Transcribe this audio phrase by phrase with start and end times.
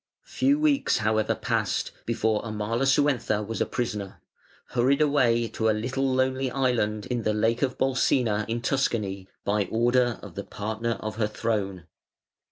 [0.25, 4.19] Few weeks, however, passed, before Amalasuentha was a prisoner,
[4.69, 9.65] hurried away to a little lonely island in the Lake of Bolsena in Tuscany by
[9.65, 11.85] order of the partner of her throne.